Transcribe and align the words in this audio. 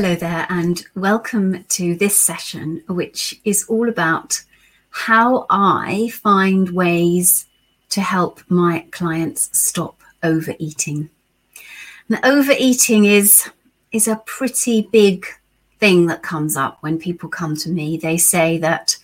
Hello 0.00 0.14
there, 0.14 0.46
and 0.48 0.86
welcome 0.94 1.64
to 1.70 1.96
this 1.96 2.16
session, 2.16 2.84
which 2.86 3.40
is 3.44 3.64
all 3.68 3.88
about 3.88 4.40
how 4.90 5.44
I 5.50 6.10
find 6.10 6.70
ways 6.70 7.46
to 7.88 8.00
help 8.00 8.40
my 8.48 8.86
clients 8.92 9.50
stop 9.58 10.00
overeating. 10.22 11.10
Now, 12.08 12.20
overeating 12.22 13.06
is 13.06 13.50
is 13.90 14.06
a 14.06 14.22
pretty 14.24 14.82
big 14.82 15.26
thing 15.80 16.06
that 16.06 16.22
comes 16.22 16.56
up 16.56 16.78
when 16.80 17.00
people 17.00 17.28
come 17.28 17.56
to 17.56 17.68
me. 17.68 17.96
They 17.96 18.18
say 18.18 18.56
that 18.58 18.96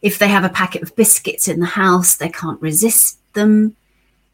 if 0.00 0.20
they 0.20 0.28
have 0.28 0.44
a 0.44 0.48
packet 0.48 0.84
of 0.84 0.94
biscuits 0.94 1.48
in 1.48 1.58
the 1.58 1.66
house, 1.66 2.14
they 2.14 2.28
can't 2.28 2.62
resist 2.62 3.18
them. 3.32 3.74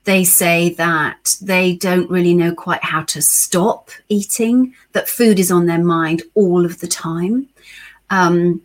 They 0.06 0.22
say 0.22 0.70
that 0.74 1.36
they 1.42 1.74
don't 1.74 2.08
really 2.08 2.32
know 2.32 2.54
quite 2.54 2.82
how 2.82 3.02
to 3.02 3.20
stop 3.20 3.90
eating, 4.08 4.74
that 4.92 5.08
food 5.08 5.40
is 5.40 5.50
on 5.50 5.66
their 5.66 5.82
mind 5.82 6.22
all 6.34 6.64
of 6.64 6.78
the 6.78 6.86
time, 6.86 7.48
um, 8.10 8.62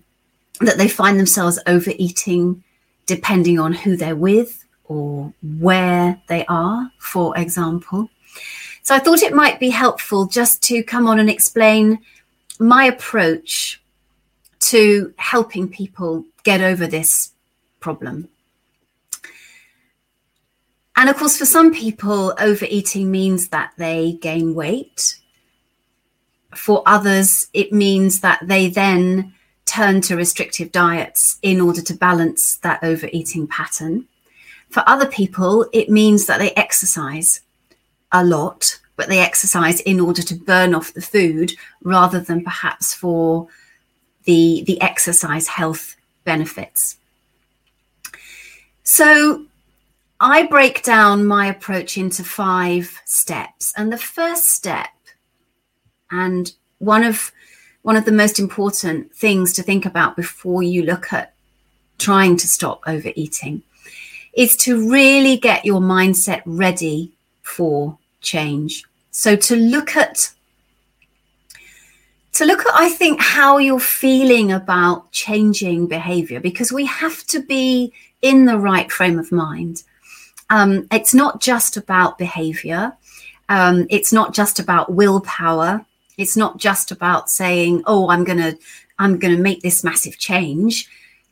that 0.59 0.77
they 0.77 0.87
find 0.87 1.19
themselves 1.19 1.59
overeating 1.65 2.63
depending 3.07 3.59
on 3.59 3.73
who 3.73 3.97
they're 3.97 4.15
with 4.15 4.63
or 4.85 5.33
where 5.57 6.21
they 6.27 6.45
are, 6.45 6.91
for 6.99 7.35
example. 7.37 8.07
So 8.83 8.93
I 8.93 8.99
thought 8.99 9.23
it 9.23 9.33
might 9.33 9.59
be 9.59 9.69
helpful 9.69 10.27
just 10.27 10.61
to 10.63 10.83
come 10.83 11.07
on 11.07 11.19
and 11.19 11.29
explain 11.29 11.99
my 12.59 12.85
approach 12.85 13.81
to 14.59 15.11
helping 15.17 15.67
people 15.67 16.23
get 16.43 16.61
over 16.61 16.85
this 16.85 17.31
problem. 17.79 18.29
And 21.01 21.09
of 21.09 21.17
course, 21.17 21.35
for 21.35 21.47
some 21.47 21.73
people, 21.73 22.35
overeating 22.39 23.09
means 23.09 23.47
that 23.47 23.73
they 23.75 24.19
gain 24.21 24.53
weight. 24.53 25.17
For 26.53 26.83
others, 26.85 27.47
it 27.53 27.73
means 27.73 28.19
that 28.19 28.39
they 28.43 28.69
then 28.69 29.33
turn 29.65 30.01
to 30.01 30.15
restrictive 30.15 30.71
diets 30.71 31.39
in 31.41 31.59
order 31.59 31.81
to 31.81 31.95
balance 31.95 32.57
that 32.57 32.83
overeating 32.83 33.47
pattern. 33.47 34.07
For 34.69 34.83
other 34.85 35.07
people, 35.07 35.65
it 35.73 35.89
means 35.89 36.27
that 36.27 36.37
they 36.37 36.51
exercise 36.51 37.41
a 38.11 38.23
lot, 38.23 38.79
but 38.95 39.09
they 39.09 39.21
exercise 39.21 39.79
in 39.79 39.99
order 39.99 40.21
to 40.21 40.35
burn 40.35 40.75
off 40.75 40.93
the 40.93 41.01
food 41.01 41.51
rather 41.81 42.19
than 42.19 42.43
perhaps 42.43 42.93
for 42.93 43.47
the, 44.25 44.63
the 44.67 44.79
exercise 44.81 45.47
health 45.47 45.95
benefits. 46.25 46.97
So 48.83 49.47
I 50.23 50.45
break 50.45 50.83
down 50.83 51.25
my 51.25 51.47
approach 51.47 51.97
into 51.97 52.23
five 52.23 53.01
steps. 53.05 53.73
And 53.75 53.91
the 53.91 53.97
first 53.97 54.49
step, 54.49 54.89
and 56.11 56.53
one 56.77 57.03
of 57.03 57.31
one 57.81 57.97
of 57.97 58.05
the 58.05 58.11
most 58.11 58.37
important 58.37 59.11
things 59.15 59.51
to 59.53 59.63
think 59.63 59.87
about 59.87 60.15
before 60.15 60.61
you 60.61 60.83
look 60.83 61.11
at 61.11 61.33
trying 61.97 62.37
to 62.37 62.47
stop 62.47 62.81
overeating 62.85 63.63
is 64.33 64.55
to 64.57 64.87
really 64.91 65.37
get 65.37 65.65
your 65.65 65.81
mindset 65.81 66.43
ready 66.45 67.11
for 67.41 67.97
change. 68.21 68.83
So 69.09 69.35
to 69.35 69.55
look 69.55 69.95
at 69.95 70.31
to 72.33 72.45
look 72.45 72.59
at 72.59 72.75
I 72.75 72.89
think 72.89 73.19
how 73.19 73.57
you're 73.57 73.79
feeling 73.79 74.51
about 74.51 75.11
changing 75.11 75.87
behavior 75.87 76.39
because 76.39 76.71
we 76.71 76.85
have 76.85 77.25
to 77.27 77.41
be 77.41 77.91
in 78.21 78.45
the 78.45 78.59
right 78.59 78.91
frame 78.91 79.17
of 79.17 79.31
mind 79.31 79.81
um, 80.51 80.85
it's 80.91 81.13
not 81.13 81.41
just 81.41 81.77
about 81.77 82.17
behavior. 82.17 82.95
Um, 83.47 83.87
it's 83.89 84.11
not 84.11 84.33
just 84.33 84.59
about 84.59 84.93
willpower. 84.93 85.83
It's 86.17 86.35
not 86.35 86.57
just 86.57 86.91
about 86.91 87.29
saying, 87.29 87.83
"Oh, 87.87 88.09
I'm 88.09 88.25
gonna, 88.25 88.55
I'm 88.99 89.17
gonna 89.17 89.37
make 89.37 89.61
this 89.61 89.83
massive 89.83 90.19
change 90.19 90.89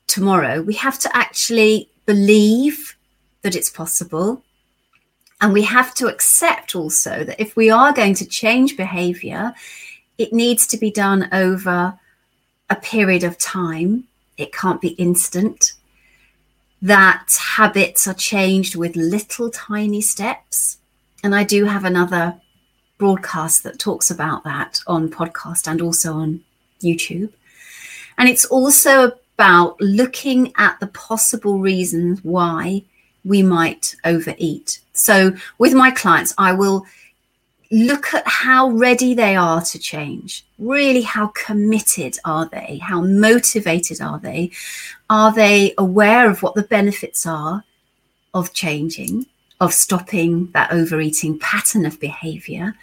tomorrow." 0.07 0.61
We 0.61 0.73
have 0.75 0.97
to 0.99 1.15
actually 1.15 1.89
believe 2.05 2.95
that 3.41 3.55
it's 3.55 3.69
possible, 3.69 4.41
and 5.41 5.51
we 5.51 5.63
have 5.63 5.93
to 5.95 6.07
accept 6.07 6.73
also 6.73 7.25
that 7.25 7.41
if 7.41 7.57
we 7.57 7.69
are 7.69 7.91
going 7.91 8.15
to 8.15 8.25
change 8.25 8.77
behavior, 8.77 9.53
it 10.17 10.31
needs 10.31 10.65
to 10.67 10.77
be 10.77 10.91
done 10.91 11.27
over 11.33 11.99
a 12.69 12.75
period 12.77 13.25
of 13.25 13.37
time. 13.37 14.05
It 14.37 14.53
can't 14.53 14.79
be 14.79 14.89
instant 14.89 15.73
that 16.81 17.27
habits 17.57 18.07
are 18.07 18.13
changed 18.13 18.75
with 18.75 18.95
little 18.95 19.49
tiny 19.49 20.01
steps. 20.01 20.77
And 21.23 21.35
I 21.35 21.43
do 21.43 21.65
have 21.65 21.83
another 21.83 22.39
broadcast 22.97 23.63
that 23.63 23.79
talks 23.79 24.11
about 24.11 24.43
that 24.43 24.79
on 24.87 25.09
podcast 25.09 25.67
and 25.67 25.81
also 25.81 26.13
on 26.13 26.41
YouTube. 26.81 27.31
And 28.17 28.29
it's 28.29 28.45
also 28.45 29.13
about 29.35 29.79
looking 29.79 30.53
at 30.57 30.79
the 30.79 30.87
possible 30.87 31.59
reasons 31.59 32.19
why 32.23 32.83
we 33.23 33.41
might 33.41 33.95
overeat. 34.03 34.79
So 34.93 35.33
with 35.57 35.73
my 35.73 35.91
clients, 35.91 36.33
I 36.37 36.53
will 36.53 36.85
look 37.71 38.13
at 38.13 38.27
how 38.27 38.69
ready 38.69 39.13
they 39.13 39.35
are 39.35 39.61
to 39.61 39.79
change. 39.79 40.45
Really, 40.57 41.01
how 41.01 41.27
committed 41.27 42.17
are 42.25 42.47
they? 42.47 42.79
How 42.81 43.01
motivated 43.01 44.01
are 44.01 44.19
they? 44.19 44.51
Are 45.09 45.33
they 45.33 45.73
aware 45.77 46.29
of 46.29 46.41
what 46.41 46.55
the 46.55 46.63
benefits 46.63 47.25
are 47.25 47.63
of 48.33 48.53
changing, 48.53 49.25
of 49.59 49.73
stopping 49.73 50.49
that 50.51 50.71
overeating 50.71 51.39
pattern 51.39 51.85
of 51.85 51.99
behavior? 51.99 52.75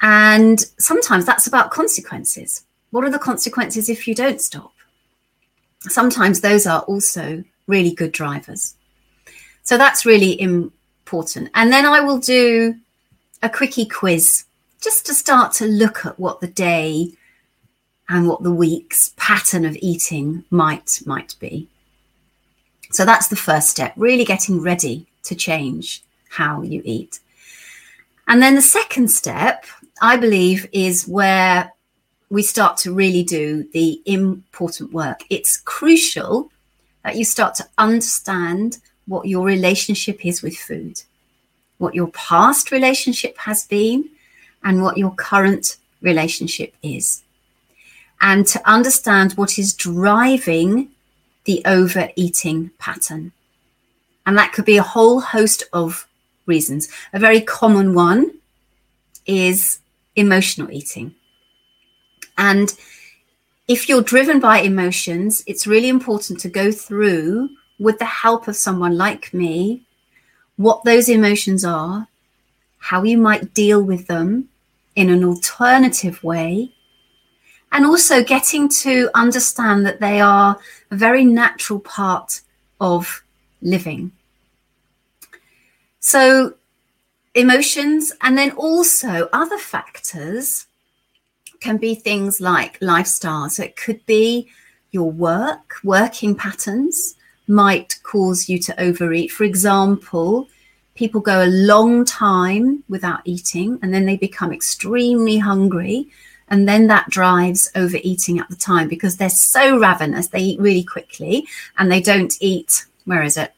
And 0.00 0.60
sometimes 0.78 1.24
that's 1.24 1.46
about 1.46 1.70
consequences. 1.70 2.64
What 2.90 3.04
are 3.04 3.10
the 3.10 3.18
consequences 3.18 3.88
if 3.88 4.06
you 4.06 4.14
don't 4.14 4.40
stop? 4.40 4.72
Sometimes 5.80 6.40
those 6.40 6.66
are 6.66 6.82
also 6.82 7.42
really 7.66 7.94
good 7.94 8.12
drivers. 8.12 8.74
So 9.64 9.78
that's 9.78 10.04
really 10.04 10.40
important. 10.40 11.50
And 11.54 11.72
then 11.72 11.86
I 11.86 12.00
will 12.00 12.18
do 12.18 12.76
a 13.42 13.50
quickie 13.50 13.86
quiz 13.86 14.44
just 14.80 15.04
to 15.06 15.14
start 15.14 15.52
to 15.52 15.66
look 15.66 16.06
at 16.06 16.18
what 16.18 16.40
the 16.40 16.46
day 16.48 17.12
and 18.08 18.28
what 18.28 18.42
the 18.42 18.52
week's 18.52 19.12
pattern 19.16 19.64
of 19.64 19.76
eating 19.80 20.44
might 20.50 21.00
might 21.06 21.34
be. 21.40 21.68
So 22.90 23.04
that's 23.04 23.28
the 23.28 23.36
first 23.36 23.68
step, 23.68 23.92
really 23.96 24.24
getting 24.24 24.60
ready 24.60 25.06
to 25.24 25.34
change 25.34 26.02
how 26.28 26.62
you 26.62 26.82
eat. 26.84 27.20
And 28.28 28.42
then 28.42 28.54
the 28.54 28.62
second 28.62 29.08
step, 29.08 29.64
I 30.00 30.16
believe, 30.16 30.68
is 30.72 31.08
where 31.08 31.72
we 32.30 32.42
start 32.42 32.76
to 32.78 32.94
really 32.94 33.22
do 33.22 33.66
the 33.72 34.00
important 34.06 34.92
work. 34.92 35.24
It's 35.30 35.56
crucial 35.56 36.50
that 37.04 37.16
you 37.16 37.24
start 37.24 37.54
to 37.56 37.68
understand 37.78 38.78
what 39.06 39.26
your 39.26 39.44
relationship 39.44 40.24
is 40.24 40.42
with 40.42 40.56
food 40.56 41.02
what 41.82 41.94
your 41.94 42.08
past 42.08 42.70
relationship 42.70 43.36
has 43.36 43.66
been 43.66 44.08
and 44.62 44.82
what 44.82 44.96
your 44.96 45.12
current 45.14 45.76
relationship 46.00 46.74
is. 46.82 47.24
And 48.20 48.46
to 48.46 48.70
understand 48.70 49.32
what 49.32 49.58
is 49.58 49.74
driving 49.74 50.90
the 51.44 51.60
overeating 51.66 52.70
pattern. 52.78 53.32
And 54.24 54.38
that 54.38 54.52
could 54.52 54.64
be 54.64 54.76
a 54.76 54.82
whole 54.82 55.20
host 55.20 55.64
of 55.72 56.06
reasons. 56.46 56.88
A 57.12 57.18
very 57.18 57.40
common 57.40 57.94
one 57.94 58.30
is 59.26 59.80
emotional 60.14 60.70
eating. 60.70 61.16
And 62.38 62.72
if 63.66 63.88
you're 63.88 64.02
driven 64.02 64.38
by 64.38 64.60
emotions, 64.60 65.42
it's 65.48 65.66
really 65.66 65.88
important 65.88 66.38
to 66.40 66.48
go 66.48 66.70
through 66.70 67.48
with 67.80 67.98
the 67.98 68.04
help 68.04 68.46
of 68.46 68.54
someone 68.54 68.96
like 68.96 69.34
me 69.34 69.82
what 70.56 70.84
those 70.84 71.08
emotions 71.08 71.64
are, 71.64 72.08
how 72.78 73.02
you 73.02 73.18
might 73.18 73.54
deal 73.54 73.82
with 73.82 74.06
them 74.06 74.48
in 74.96 75.08
an 75.08 75.24
alternative 75.24 76.22
way, 76.22 76.72
and 77.70 77.86
also 77.86 78.22
getting 78.22 78.68
to 78.68 79.08
understand 79.14 79.86
that 79.86 80.00
they 80.00 80.20
are 80.20 80.58
a 80.90 80.96
very 80.96 81.24
natural 81.24 81.80
part 81.80 82.42
of 82.80 83.22
living. 83.62 84.12
So, 86.00 86.54
emotions, 87.34 88.12
and 88.20 88.36
then 88.36 88.50
also 88.52 89.28
other 89.32 89.56
factors 89.56 90.66
can 91.60 91.78
be 91.78 91.94
things 91.94 92.40
like 92.40 92.76
lifestyle. 92.82 93.48
So, 93.48 93.62
it 93.62 93.76
could 93.76 94.04
be 94.04 94.50
your 94.90 95.10
work, 95.10 95.76
working 95.82 96.34
patterns 96.34 97.14
might 97.52 97.90
cause 98.02 98.48
you 98.50 98.58
to 98.66 98.72
overeat. 98.80 99.30
For 99.30 99.44
example, 99.44 100.48
people 100.94 101.20
go 101.20 101.38
a 101.44 101.56
long 101.72 102.04
time 102.04 102.82
without 102.88 103.20
eating 103.24 103.78
and 103.80 103.92
then 103.92 104.06
they 104.06 104.16
become 104.16 104.52
extremely 104.52 105.38
hungry. 105.38 106.08
And 106.48 106.68
then 106.68 106.86
that 106.88 107.08
drives 107.08 107.70
overeating 107.74 108.38
at 108.40 108.48
the 108.50 108.56
time 108.56 108.86
because 108.88 109.16
they're 109.16 109.30
so 109.54 109.78
ravenous. 109.78 110.28
They 110.28 110.40
eat 110.50 110.60
really 110.60 110.84
quickly 110.84 111.46
and 111.76 111.90
they 111.90 112.02
don't 112.02 112.34
eat, 112.40 112.86
where 113.04 113.22
is 113.22 113.36
it? 113.36 113.52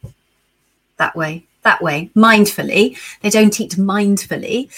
That 0.96 1.17
way, 1.17 1.44
that 1.62 1.81
way, 1.82 2.11
mindfully. 2.14 2.96
They 3.23 3.31
don't 3.31 3.61
eat 3.61 3.73
mindfully. 3.73 4.70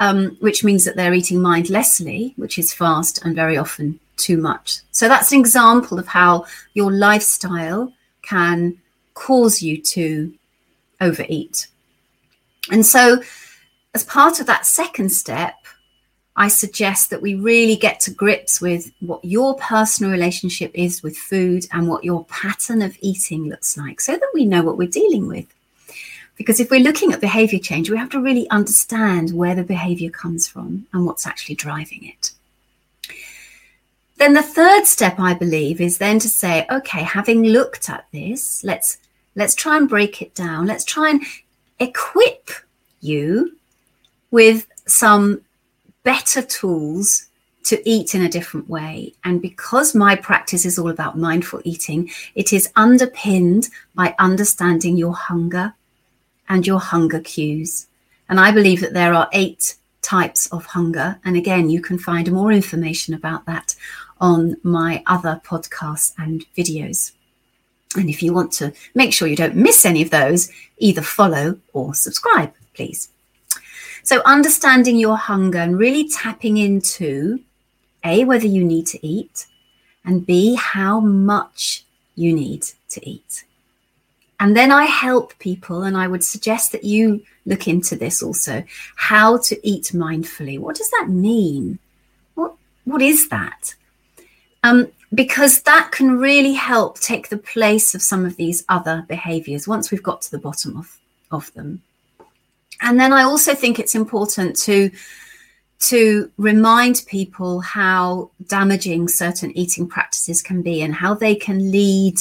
um, 0.00 0.36
which 0.40 0.64
means 0.64 0.84
that 0.84 0.96
they're 0.96 1.14
eating 1.14 1.40
mindlessly, 1.40 2.32
which 2.36 2.58
is 2.58 2.72
fast 2.72 3.22
and 3.24 3.36
very 3.36 3.56
often 3.56 4.00
too 4.16 4.38
much. 4.38 4.78
So 4.90 5.08
that's 5.08 5.30
an 5.30 5.38
example 5.38 5.98
of 5.98 6.08
how 6.08 6.46
your 6.74 6.90
lifestyle 6.90 7.92
can 8.30 8.78
cause 9.14 9.60
you 9.60 9.80
to 9.82 10.32
overeat. 11.00 11.66
And 12.70 12.86
so, 12.86 13.22
as 13.94 14.04
part 14.04 14.40
of 14.40 14.46
that 14.46 14.66
second 14.66 15.10
step, 15.10 15.54
I 16.36 16.48
suggest 16.48 17.10
that 17.10 17.22
we 17.22 17.34
really 17.34 17.76
get 17.76 17.98
to 18.00 18.12
grips 18.12 18.60
with 18.60 18.92
what 19.00 19.24
your 19.24 19.56
personal 19.56 20.12
relationship 20.12 20.70
is 20.74 21.02
with 21.02 21.16
food 21.16 21.66
and 21.72 21.88
what 21.88 22.04
your 22.04 22.24
pattern 22.26 22.82
of 22.82 22.96
eating 23.00 23.48
looks 23.48 23.76
like 23.76 24.00
so 24.00 24.12
that 24.12 24.30
we 24.32 24.44
know 24.44 24.62
what 24.62 24.78
we're 24.78 24.88
dealing 24.88 25.26
with. 25.26 25.46
Because 26.36 26.60
if 26.60 26.70
we're 26.70 26.80
looking 26.80 27.12
at 27.12 27.20
behavior 27.20 27.58
change, 27.58 27.90
we 27.90 27.98
have 27.98 28.10
to 28.10 28.20
really 28.20 28.48
understand 28.48 29.32
where 29.32 29.54
the 29.54 29.64
behavior 29.64 30.08
comes 30.08 30.48
from 30.48 30.86
and 30.92 31.04
what's 31.04 31.26
actually 31.26 31.56
driving 31.56 32.06
it. 32.06 32.30
Then 34.20 34.34
the 34.34 34.42
third 34.42 34.86
step, 34.86 35.18
I 35.18 35.32
believe, 35.32 35.80
is 35.80 35.96
then 35.96 36.18
to 36.18 36.28
say, 36.28 36.66
okay, 36.70 37.02
having 37.02 37.42
looked 37.42 37.88
at 37.88 38.04
this, 38.12 38.62
let's 38.62 38.98
let's 39.34 39.54
try 39.54 39.78
and 39.78 39.88
break 39.88 40.20
it 40.20 40.34
down. 40.34 40.66
Let's 40.66 40.84
try 40.84 41.08
and 41.08 41.22
equip 41.78 42.50
you 43.00 43.56
with 44.30 44.66
some 44.86 45.40
better 46.02 46.42
tools 46.42 47.28
to 47.64 47.88
eat 47.88 48.14
in 48.14 48.20
a 48.20 48.28
different 48.28 48.68
way. 48.68 49.14
And 49.24 49.40
because 49.40 49.94
my 49.94 50.16
practice 50.16 50.66
is 50.66 50.78
all 50.78 50.90
about 50.90 51.16
mindful 51.16 51.62
eating, 51.64 52.10
it 52.34 52.52
is 52.52 52.70
underpinned 52.76 53.70
by 53.94 54.14
understanding 54.18 54.98
your 54.98 55.14
hunger 55.14 55.72
and 56.46 56.66
your 56.66 56.80
hunger 56.80 57.20
cues. 57.20 57.86
And 58.28 58.38
I 58.38 58.52
believe 58.52 58.82
that 58.82 58.92
there 58.92 59.14
are 59.14 59.30
eight 59.32 59.76
types 60.02 60.46
of 60.48 60.66
hunger. 60.66 61.18
And 61.24 61.38
again, 61.38 61.70
you 61.70 61.80
can 61.80 61.98
find 61.98 62.30
more 62.30 62.52
information 62.52 63.14
about 63.14 63.46
that 63.46 63.74
on 64.20 64.56
my 64.62 65.02
other 65.06 65.40
podcasts 65.44 66.12
and 66.18 66.44
videos. 66.56 67.12
And 67.96 68.08
if 68.08 68.22
you 68.22 68.32
want 68.32 68.52
to 68.52 68.72
make 68.94 69.12
sure 69.12 69.26
you 69.26 69.36
don't 69.36 69.56
miss 69.56 69.84
any 69.84 70.02
of 70.02 70.10
those, 70.10 70.50
either 70.78 71.02
follow 71.02 71.58
or 71.72 71.94
subscribe, 71.94 72.52
please. 72.74 73.08
So, 74.02 74.22
understanding 74.24 74.96
your 74.96 75.16
hunger 75.16 75.58
and 75.58 75.78
really 75.78 76.08
tapping 76.08 76.56
into 76.56 77.40
A, 78.04 78.24
whether 78.24 78.46
you 78.46 78.64
need 78.64 78.86
to 78.88 79.06
eat, 79.06 79.46
and 80.04 80.24
B, 80.24 80.54
how 80.54 81.00
much 81.00 81.84
you 82.14 82.32
need 82.32 82.64
to 82.90 83.08
eat. 83.08 83.44
And 84.38 84.56
then 84.56 84.72
I 84.72 84.84
help 84.84 85.38
people, 85.38 85.82
and 85.82 85.96
I 85.96 86.06
would 86.06 86.24
suggest 86.24 86.72
that 86.72 86.84
you 86.84 87.22
look 87.44 87.68
into 87.68 87.96
this 87.96 88.22
also 88.22 88.64
how 88.96 89.38
to 89.38 89.68
eat 89.68 89.90
mindfully. 89.94 90.58
What 90.58 90.76
does 90.76 90.90
that 90.90 91.08
mean? 91.10 91.78
What, 92.34 92.54
what 92.84 93.02
is 93.02 93.28
that? 93.28 93.74
Um, 94.62 94.88
because 95.12 95.62
that 95.62 95.90
can 95.90 96.18
really 96.18 96.52
help 96.52 97.00
take 97.00 97.28
the 97.28 97.38
place 97.38 97.94
of 97.94 98.02
some 98.02 98.24
of 98.24 98.36
these 98.36 98.64
other 98.68 99.04
behaviors 99.08 99.66
once 99.66 99.90
we've 99.90 100.02
got 100.02 100.22
to 100.22 100.30
the 100.30 100.38
bottom 100.38 100.76
of, 100.76 100.98
of 101.30 101.52
them. 101.54 101.82
And 102.80 102.98
then 102.98 103.12
I 103.12 103.22
also 103.22 103.54
think 103.54 103.78
it's 103.78 103.94
important 103.94 104.56
to 104.60 104.90
to 105.80 106.30
remind 106.36 107.02
people 107.06 107.60
how 107.60 108.30
damaging 108.48 109.08
certain 109.08 109.50
eating 109.56 109.88
practices 109.88 110.42
can 110.42 110.60
be 110.60 110.82
and 110.82 110.94
how 110.94 111.14
they 111.14 111.34
can 111.34 111.72
lead 111.72 112.16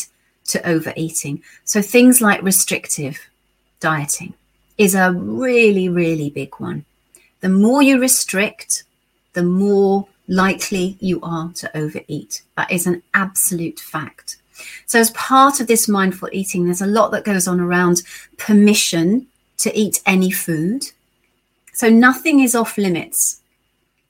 to 0.45 0.65
overeating. 0.67 1.43
So 1.65 1.81
things 1.81 2.21
like 2.21 2.41
restrictive 2.41 3.19
dieting 3.81 4.33
is 4.77 4.95
a 4.95 5.11
really, 5.11 5.89
really 5.89 6.29
big 6.29 6.55
one. 6.55 6.85
The 7.41 7.49
more 7.49 7.81
you 7.81 7.99
restrict, 7.99 8.85
the 9.33 9.43
more 9.43 10.07
likely 10.29 10.95
you 11.01 11.19
are 11.21 11.51
to 11.53 11.77
overeat. 11.77 12.43
That 12.55 12.71
is 12.71 12.87
an 12.87 13.03
absolute 13.13 13.79
fact. 13.79 14.37
So, 14.85 14.99
as 14.99 15.11
part 15.11 15.59
of 15.59 15.67
this 15.67 15.87
mindful 15.87 16.29
eating, 16.31 16.65
there's 16.65 16.81
a 16.81 16.87
lot 16.87 17.11
that 17.11 17.25
goes 17.25 17.47
on 17.47 17.59
around 17.59 18.03
permission 18.37 19.27
to 19.57 19.77
eat 19.77 20.01
any 20.05 20.31
food. 20.31 20.85
So, 21.73 21.89
nothing 21.89 22.41
is 22.41 22.55
off 22.55 22.77
limits. 22.77 23.41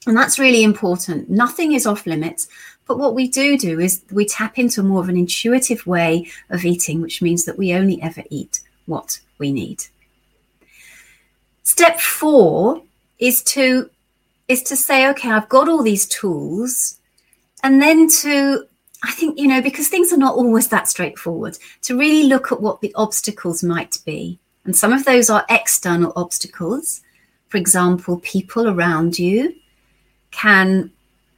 And 0.06 0.16
that's 0.16 0.40
really 0.40 0.64
important. 0.64 1.30
Nothing 1.30 1.74
is 1.74 1.86
off 1.86 2.06
limits. 2.06 2.48
But 2.88 2.98
what 2.98 3.14
we 3.14 3.28
do 3.28 3.58
do 3.58 3.80
is 3.80 4.04
we 4.12 4.26
tap 4.26 4.58
into 4.58 4.82
more 4.82 5.02
of 5.02 5.10
an 5.10 5.18
intuitive 5.18 5.86
way 5.86 6.28
of 6.50 6.66
eating, 6.66 7.02
which 7.02 7.22
means 7.22 7.46
that 7.46 7.58
we 7.58 7.74
only 7.74 8.02
ever 8.02 8.24
eat 8.32 8.62
what 8.88 9.20
we 9.38 9.52
need. 9.52 9.84
Step 11.64 12.00
four 12.00 12.82
is 13.20 13.44
to 13.44 13.90
is 14.50 14.64
to 14.64 14.76
say, 14.76 15.08
okay, 15.12 15.30
I've 15.30 15.48
got 15.48 15.70
all 15.70 15.84
these 15.84 16.08
tools, 16.08 17.00
and 17.64 17.82
then 17.82 18.10
to, 18.22 18.66
I 19.04 19.12
think, 19.12 19.40
you 19.40 19.48
know, 19.48 19.62
because 19.62 19.88
things 19.88 20.12
are 20.12 20.18
not 20.18 20.36
always 20.36 20.68
that 20.70 20.90
straightforward, 20.90 21.58
to 21.84 21.98
really 21.98 22.28
look 22.28 22.52
at 22.52 22.60
what 22.60 22.82
the 22.82 22.94
obstacles 22.96 23.64
might 23.64 24.00
be. 24.06 24.40
And 24.66 24.76
some 24.76 24.92
of 24.92 25.06
those 25.06 25.30
are 25.30 25.46
external 25.50 26.12
obstacles. 26.16 27.02
For 27.48 27.58
example, 27.58 28.20
people 28.20 28.68
around 28.68 29.18
you 29.18 29.56
can, 30.32 30.92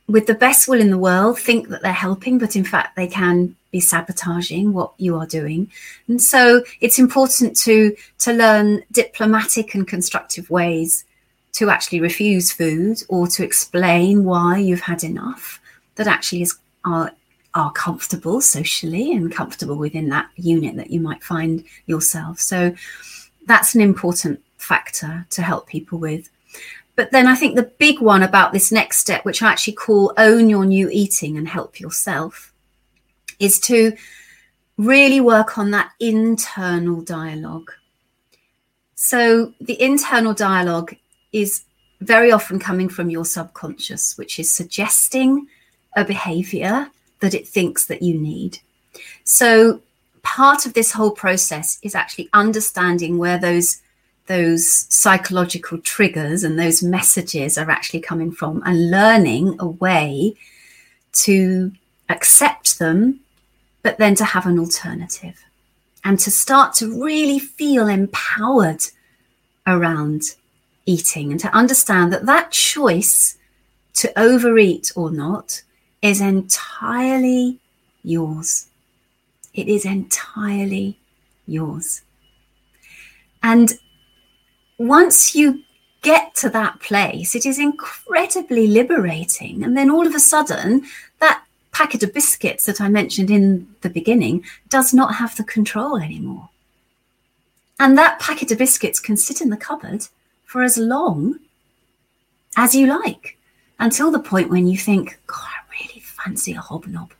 with 0.08 0.26
the 0.26 0.34
best 0.34 0.68
will 0.68 0.82
in 0.82 0.90
the 0.90 0.98
world, 0.98 1.38
think 1.38 1.68
that 1.68 1.82
they're 1.82 1.94
helping, 1.94 2.38
but 2.38 2.56
in 2.56 2.64
fact, 2.64 2.96
they 2.96 3.08
can 3.08 3.56
be 3.72 3.80
sabotaging 3.80 4.74
what 4.74 4.94
you 4.98 5.18
are 5.18 5.26
doing. 5.26 5.70
And 6.08 6.22
so 6.22 6.64
it's 6.80 7.00
important 7.00 7.58
to, 7.60 7.96
to 8.20 8.34
learn 8.34 8.84
diplomatic 8.92 9.76
and 9.76 9.88
constructive 9.88 10.50
ways 10.50 11.06
to 11.54 11.70
actually 11.70 12.00
refuse 12.00 12.52
food 12.52 13.02
or 13.10 13.28
to 13.28 13.44
explain 13.44 14.24
why 14.24 14.58
you've 14.58 14.82
had 14.82 15.04
enough 15.04 15.60
that 15.96 16.08
actually 16.08 16.42
is 16.42 16.58
are 16.86 17.12
are 17.54 17.72
comfortable 17.74 18.40
socially 18.40 19.12
and 19.12 19.32
comfortable 19.32 19.76
within 19.76 20.08
that 20.10 20.30
unit 20.36 20.76
that 20.78 20.90
you 20.90 21.02
might 21.02 21.24
find 21.24 21.64
yourself. 21.86 22.40
So 22.40 22.74
that's 23.46 23.76
an 23.76 23.82
important 23.82 24.42
factor 24.58 25.26
to 25.32 25.42
help 25.42 25.68
people 25.68 26.00
with. 26.00 26.30
But 26.96 27.12
then 27.12 27.28
I 27.28 27.36
think 27.36 27.56
the 27.56 27.72
big 27.78 28.00
one 28.00 28.24
about 28.24 28.54
this 28.54 28.72
next 28.72 29.00
step, 29.00 29.26
which 29.26 29.42
I 29.42 29.52
actually 29.52 29.74
call 29.74 30.14
own 30.18 30.50
your 30.50 30.66
new 30.66 30.90
eating 30.90 31.38
and 31.38 31.48
help 31.48 31.80
yourself, 31.80 32.54
is 33.40 33.60
to 33.62 33.94
really 34.78 35.20
work 35.20 35.58
on 35.58 35.72
that 35.72 35.92
internal 36.00 37.02
dialogue. 37.02 37.72
So 38.96 39.54
the 39.60 39.82
internal 39.82 40.34
dialogue 40.34 40.96
is 41.32 41.64
very 42.02 42.32
often 42.32 42.60
coming 42.60 42.90
from 42.90 43.10
your 43.10 43.26
subconscious, 43.26 44.18
which 44.18 44.40
is 44.40 44.50
suggesting 44.50 45.48
a 45.96 46.04
behavior 46.04 46.90
that 47.20 47.34
it 47.34 47.48
thinks 47.48 47.86
that 47.86 48.02
you 48.02 48.20
need. 48.20 48.58
So 49.24 49.82
part 50.24 50.66
of 50.66 50.74
this 50.74 50.92
whole 50.92 51.12
process 51.12 51.80
is 51.82 51.96
actually 51.96 52.30
understanding 52.34 53.18
where 53.18 53.38
those 53.38 53.82
those 54.28 54.86
psychological 54.94 55.80
triggers 55.80 56.44
and 56.44 56.58
those 56.58 56.84
messages 56.84 57.58
are 57.58 57.70
actually 57.70 58.00
coming 58.00 58.32
from 58.32 58.62
and 58.66 58.92
learning 58.92 59.58
a 59.60 59.68
way 59.68 60.34
to 61.12 61.72
accept 62.08 62.80
them 62.80 63.20
but 63.82 63.98
then 63.98 64.16
to 64.16 64.24
have 64.24 64.46
an 64.46 64.60
alternative 64.60 65.44
and 66.04 66.20
to 66.20 66.32
start 66.32 66.74
to 66.74 67.04
really 67.04 67.40
feel 67.40 67.88
empowered 67.88 68.84
around 69.68 70.22
eating 70.92 71.32
and 71.32 71.40
to 71.40 71.56
understand 71.56 72.12
that 72.12 72.26
that 72.26 72.52
choice 72.52 73.38
to 73.94 74.20
overeat 74.20 74.92
or 74.96 75.12
not 75.12 75.62
is 76.02 76.22
entirely 76.22 77.60
yours. 78.04 78.68
It 79.54 79.68
is 79.68 79.86
entirely 79.86 80.98
yours. 81.46 82.02
And 83.44 83.74
once 84.78 85.36
you 85.36 85.64
get 86.02 86.34
to 86.36 86.50
that 86.50 86.80
place, 86.80 87.36
it 87.36 87.46
is 87.46 87.60
incredibly 87.60 88.68
liberating. 88.68 89.64
And 89.64 89.78
then 89.78 89.92
all 89.92 90.08
of 90.08 90.16
a 90.16 90.20
sudden, 90.20 90.84
that 91.20 91.44
packet 91.72 92.04
of 92.04 92.14
biscuits 92.14 92.66
that 92.66 92.82
I 92.82 92.90
mentioned 92.90 93.30
in 93.30 93.68
the 93.82 93.90
beginning 93.90 94.44
does 94.70 94.94
not 94.94 95.16
have 95.16 95.36
the 95.38 95.44
control 95.44 95.98
anymore. 95.98 96.50
And 97.80 97.98
that 97.98 98.20
packet 98.20 98.52
of 98.52 98.58
biscuits 98.58 99.00
can 99.00 99.18
sit 99.18 99.42
in 99.42 99.50
the 99.50 99.58
cupboard 99.58 100.08
for 100.52 100.64
as 100.64 100.78
long 100.78 101.40
as 102.58 102.76
you 102.76 102.86
like 102.86 103.38
until 103.80 104.12
the 104.12 104.20
point 104.20 104.50
when 104.50 104.68
you 104.68 104.78
think, 104.78 105.18
God, 105.26 105.46
I 105.46 105.62
really 105.80 106.02
fancy 106.02 106.52
a 106.52 106.60
hobnob. 106.60 107.14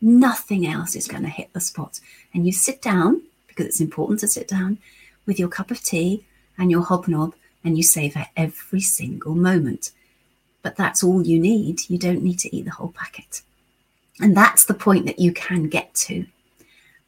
Nothing 0.00 0.66
else 0.66 0.96
is 0.96 1.06
going 1.06 1.24
to 1.24 1.28
hit 1.28 1.52
the 1.52 1.60
spot. 1.60 2.00
And 2.32 2.46
you 2.46 2.52
sit 2.52 2.80
down, 2.80 3.20
because 3.48 3.66
it's 3.66 3.82
important 3.82 4.20
to 4.20 4.28
sit 4.28 4.48
down, 4.48 4.78
with 5.26 5.38
your 5.38 5.50
cup 5.50 5.70
of 5.70 5.82
tea 5.82 6.24
and 6.56 6.70
your 6.70 6.80
hobnob, 6.80 7.34
and 7.64 7.76
you 7.76 7.82
savor 7.82 8.24
every 8.34 8.80
single 8.80 9.34
moment. 9.34 9.90
But 10.62 10.76
that's 10.76 11.04
all 11.04 11.22
you 11.22 11.38
need. 11.38 11.80
You 11.90 11.98
don't 11.98 12.22
need 12.22 12.38
to 12.38 12.56
eat 12.56 12.64
the 12.64 12.70
whole 12.70 12.94
packet. 12.96 13.42
And 14.22 14.34
that's 14.34 14.64
the 14.64 14.72
point 14.72 15.04
that 15.04 15.18
you 15.18 15.34
can 15.34 15.68
get 15.68 15.92
to 16.06 16.24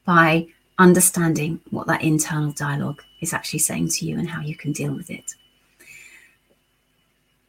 by 0.04 0.48
understanding 0.78 1.60
what 1.70 1.86
that 1.86 2.02
internal 2.02 2.52
dialogue 2.52 3.00
is 3.22 3.32
actually 3.32 3.60
saying 3.60 3.88
to 3.88 4.04
you 4.04 4.18
and 4.18 4.28
how 4.28 4.42
you 4.42 4.54
can 4.54 4.72
deal 4.72 4.92
with 4.92 5.08
it. 5.08 5.34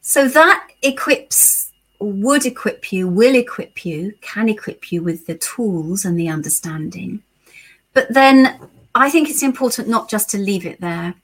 So 0.05 0.27
that 0.27 0.67
equips, 0.81 1.71
would 1.99 2.45
equip 2.45 2.91
you, 2.91 3.07
will 3.07 3.35
equip 3.35 3.85
you, 3.85 4.13
can 4.19 4.49
equip 4.49 4.91
you 4.91 5.01
with 5.01 5.25
the 5.25 5.35
tools 5.35 6.03
and 6.03 6.19
the 6.19 6.27
understanding. 6.27 7.23
But 7.93 8.13
then 8.13 8.59
I 8.93 9.09
think 9.09 9.29
it's 9.29 9.43
important 9.43 9.87
not 9.87 10.09
just 10.09 10.29
to 10.31 10.37
leave 10.37 10.65
it 10.65 10.81
there. 10.81 11.15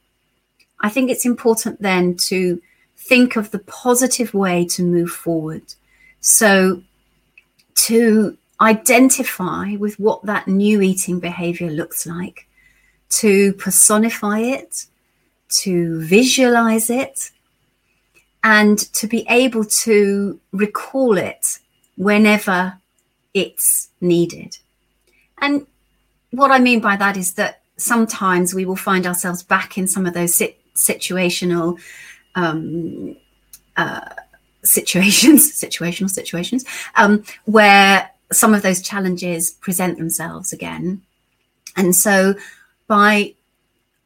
I 0.80 0.90
think 0.90 1.12
it's 1.12 1.26
important 1.26 1.82
then 1.82 2.16
to 2.30 2.62
think 2.96 3.36
of 3.36 3.52
the 3.52 3.60
positive 3.60 4.34
way 4.34 4.66
to 4.68 4.84
move 4.84 5.12
forward. 5.12 5.64
So 6.22 6.82
to 7.88 8.38
identify 8.62 9.76
with 9.76 10.00
what 10.00 10.24
that 10.24 10.48
new 10.48 10.82
eating 10.82 11.20
behavior 11.20 11.70
looks 11.70 12.06
like, 12.06 12.48
to 13.10 13.52
personify 13.54 14.40
it, 14.40 14.86
to 15.50 16.00
visualize 16.02 16.90
it, 16.90 17.32
and 18.44 18.78
to 18.94 19.08
be 19.08 19.26
able 19.30 19.66
to 19.66 20.40
recall 20.52 21.18
it 21.18 21.60
whenever 21.98 22.78
it's 23.34 23.90
needed. 24.02 24.58
And 25.40 25.66
what 26.32 26.52
I 26.52 26.60
mean 26.60 26.80
by 26.80 26.96
that 26.96 27.18
is 27.18 27.34
that 27.34 27.62
sometimes 27.78 28.54
we 28.54 28.66
will 28.66 28.76
find 28.76 29.06
ourselves 29.06 29.44
back 29.44 29.78
in 29.78 29.88
some 29.88 30.06
of 30.06 30.14
those 30.14 30.36
sit- 30.36 30.60
situational 30.76 31.80
um, 32.36 33.16
uh, 33.78 34.02
situations, 34.64 35.52
situational 35.62 36.10
situations, 36.10 36.66
um, 36.96 37.24
where 37.46 38.10
some 38.32 38.54
of 38.54 38.62
those 38.62 38.82
challenges 38.82 39.52
present 39.52 39.98
themselves 39.98 40.54
again. 40.54 41.02
And 41.76 41.96
so 41.96 42.36
by 42.88 43.34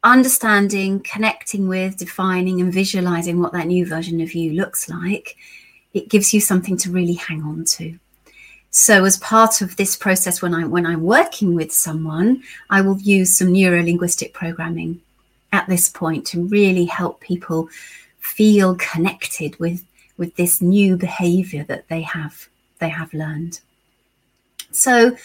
understanding, 0.04 1.00
connecting 1.00 1.66
with, 1.66 1.96
defining, 1.96 2.60
and 2.60 2.72
visualizing 2.72 3.40
what 3.40 3.52
that 3.52 3.66
new 3.66 3.86
version 3.86 4.20
of 4.20 4.34
you 4.34 4.52
looks 4.52 4.88
like, 4.88 5.36
it 5.94 6.08
gives 6.08 6.32
you 6.32 6.40
something 6.40 6.76
to 6.76 6.90
really 6.90 7.14
hang 7.14 7.42
on 7.42 7.64
to. 7.64 7.98
So, 8.70 9.04
as 9.04 9.16
part 9.18 9.62
of 9.62 9.76
this 9.76 9.96
process, 9.96 10.42
when 10.42 10.54
I 10.54 10.64
when 10.64 10.84
I'm 10.84 11.02
working 11.02 11.54
with 11.54 11.72
someone, 11.72 12.42
I 12.70 12.80
will 12.80 12.98
use 12.98 13.38
some 13.38 13.52
neuro 13.52 13.82
linguistic 13.82 14.34
programming 14.34 15.00
at 15.52 15.68
this 15.68 15.88
point 15.88 16.26
to 16.26 16.44
really 16.46 16.84
help 16.84 17.20
people 17.20 17.68
feel 18.18 18.74
connected 18.76 19.58
with 19.60 19.84
with 20.16 20.34
this 20.36 20.60
new 20.60 20.96
behavior 20.96 21.64
that 21.64 21.88
they 21.88 22.02
have 22.02 22.48
they 22.80 22.88
have 22.88 23.14
learned. 23.14 23.60
So, 24.72 25.16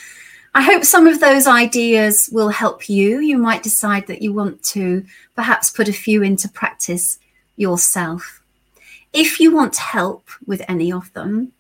I 0.60 0.62
hope 0.62 0.84
some 0.84 1.08
of 1.08 1.22
those 1.22 1.48
ideas 1.48 2.30
will 2.34 2.50
help 2.50 2.90
you. 2.90 3.22
You 3.22 3.38
might 3.38 3.64
decide 3.64 4.08
that 4.08 4.22
you 4.22 4.34
want 4.34 4.62
to 4.76 5.06
perhaps 5.34 5.70
put 5.70 5.88
a 5.88 5.94
few 5.94 6.22
into 6.22 6.50
practice 6.50 7.18
yourself. 7.56 8.42
If 9.14 9.40
you 9.40 9.56
want 9.56 9.78
help 9.78 10.28
with 10.46 10.62
any 10.68 10.92
of 10.92 11.14
them, 11.14 11.54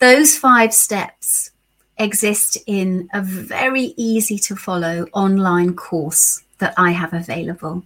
those 0.00 0.36
five 0.36 0.74
steps 0.74 1.52
exist 1.96 2.58
in 2.66 3.08
a 3.14 3.22
very 3.22 3.94
easy 3.96 4.38
to 4.40 4.54
follow 4.54 5.06
online 5.14 5.74
course 5.74 6.42
that 6.58 6.74
I 6.76 6.90
have 6.90 7.14
available. 7.14 7.82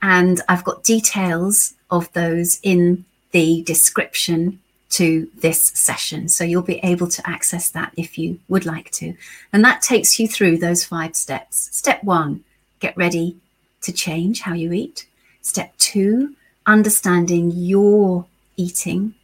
And 0.00 0.40
I've 0.48 0.64
got 0.64 0.84
details 0.84 1.74
of 1.90 2.10
those 2.14 2.60
in 2.62 3.04
the 3.32 3.62
description 3.64 4.58
to 4.90 5.28
this 5.36 5.66
session. 5.66 6.28
So 6.28 6.44
you'll 6.44 6.62
be 6.62 6.80
able 6.82 7.08
to 7.08 7.28
access 7.28 7.70
that 7.70 7.92
if 7.96 8.18
you 8.18 8.38
would 8.48 8.66
like 8.66 8.90
to. 8.92 9.14
And 9.52 9.64
that 9.64 9.82
takes 9.82 10.18
you 10.18 10.28
through 10.28 10.58
those 10.58 10.84
five 10.84 11.16
steps. 11.16 11.70
Step 11.72 12.02
one, 12.02 12.44
get 12.80 12.96
ready 12.96 13.36
to 13.82 13.92
change 13.92 14.40
how 14.40 14.52
you 14.52 14.72
eat. 14.72 15.06
Step 15.42 15.76
two, 15.78 16.34
understanding 16.66 17.52
your 17.54 18.26
eating. 18.56 19.14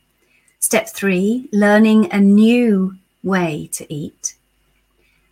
Step 0.60 0.88
three, 0.88 1.48
learning 1.52 2.10
a 2.12 2.20
new 2.20 2.96
way 3.22 3.68
to 3.72 3.92
eat. 3.92 4.36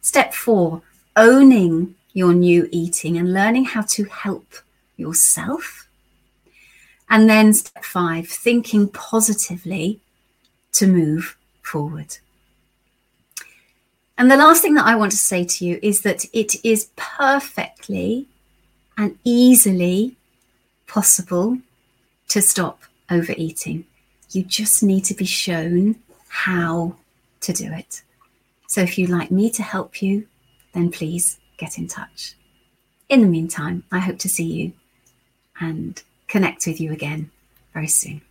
Step 0.01 0.35
four, 0.35 0.83
owning 1.17 1.95
your 2.13 2.35
new 2.35 2.69
eating 2.71 3.17
and 3.17 3.33
learning 3.33 3.65
how 3.65 3.83
to 3.83 4.05
help 4.05 4.47
yourself. 4.97 5.89
And 7.09 7.31
then 7.31 7.53
step 7.53 7.85
five, 7.85 8.29
thinking 8.29 8.89
positively 8.89 10.01
to 10.75 10.87
move 10.87 11.37
forward. 11.63 12.19
And 14.17 14.31
the 14.31 14.37
last 14.37 14.63
thing 14.63 14.75
that 14.75 14.87
I 14.87 14.95
want 14.95 15.11
to 15.13 15.19
say 15.19 15.45
to 15.45 15.65
you 15.65 15.81
is 15.83 16.03
that 16.03 16.25
it 16.33 16.65
is 16.65 16.91
perfectly 16.95 18.29
and 18.97 19.19
easily 19.25 20.17
possible 20.87 21.59
to 22.29 22.41
stop 22.41 22.83
overeating. 23.11 23.85
You 24.31 24.45
just 24.45 24.83
need 24.83 25.05
to 25.07 25.15
be 25.15 25.25
shown 25.25 25.97
how 26.29 26.97
to 27.41 27.53
do 27.53 27.73
it. 27.73 28.03
So 28.69 28.81
if 28.81 28.99
you'd 28.99 29.11
like 29.11 29.31
me 29.31 29.51
to 29.51 29.63
help 29.63 30.01
you, 30.03 30.27
then 30.73 30.91
please 30.91 31.39
get 31.57 31.79
in 31.79 31.89
touch. 31.89 32.35
In 33.09 33.21
the 33.21 33.29
meantime, 33.29 33.85
I 33.93 33.99
hope 33.99 34.19
to 34.21 34.29
see 34.29 34.45
you 34.45 34.73
and 35.61 36.03
connect 36.29 36.67
with 36.67 36.81
you 36.81 36.93
again 36.93 37.31
very 37.73 37.89
soon. 37.89 38.23